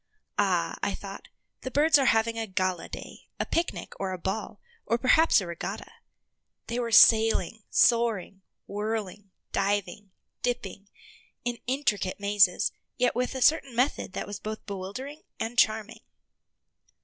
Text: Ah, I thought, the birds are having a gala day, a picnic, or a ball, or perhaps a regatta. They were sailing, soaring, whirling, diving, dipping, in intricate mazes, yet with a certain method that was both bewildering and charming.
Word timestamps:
Ah, 0.39 0.77
I 0.81 0.95
thought, 0.95 1.27
the 1.61 1.69
birds 1.69 1.99
are 1.99 2.05
having 2.07 2.35
a 2.35 2.47
gala 2.47 2.89
day, 2.89 3.27
a 3.39 3.45
picnic, 3.45 3.93
or 3.99 4.11
a 4.13 4.17
ball, 4.17 4.59
or 4.87 4.97
perhaps 4.97 5.39
a 5.39 5.45
regatta. 5.45 5.91
They 6.65 6.79
were 6.79 6.91
sailing, 6.91 7.61
soaring, 7.69 8.41
whirling, 8.65 9.29
diving, 9.51 10.09
dipping, 10.41 10.89
in 11.45 11.59
intricate 11.67 12.19
mazes, 12.19 12.71
yet 12.97 13.13
with 13.15 13.35
a 13.35 13.43
certain 13.43 13.75
method 13.75 14.13
that 14.13 14.25
was 14.25 14.39
both 14.39 14.65
bewildering 14.65 15.21
and 15.39 15.55
charming. 15.55 16.01